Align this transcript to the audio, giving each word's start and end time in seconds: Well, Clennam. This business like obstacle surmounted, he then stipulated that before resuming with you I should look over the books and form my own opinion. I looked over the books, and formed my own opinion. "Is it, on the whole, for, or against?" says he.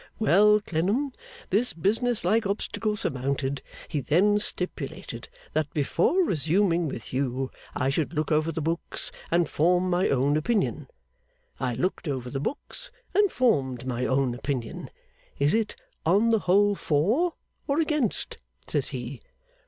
Well, 0.17 0.59
Clennam. 0.61 1.11
This 1.51 1.73
business 1.73 2.25
like 2.25 2.47
obstacle 2.47 2.95
surmounted, 2.95 3.61
he 3.87 4.01
then 4.01 4.39
stipulated 4.39 5.29
that 5.53 5.71
before 5.75 6.23
resuming 6.25 6.87
with 6.87 7.13
you 7.13 7.51
I 7.75 7.91
should 7.91 8.11
look 8.15 8.31
over 8.31 8.51
the 8.51 8.63
books 8.63 9.11
and 9.29 9.47
form 9.47 9.91
my 9.91 10.09
own 10.09 10.37
opinion. 10.37 10.87
I 11.59 11.75
looked 11.75 12.07
over 12.07 12.31
the 12.31 12.39
books, 12.39 12.89
and 13.13 13.31
formed 13.31 13.85
my 13.85 14.07
own 14.07 14.33
opinion. 14.33 14.89
"Is 15.37 15.53
it, 15.53 15.75
on 16.03 16.29
the 16.29 16.39
whole, 16.39 16.73
for, 16.73 17.35
or 17.67 17.79
against?" 17.79 18.39
says 18.67 18.87
he. 18.87 19.21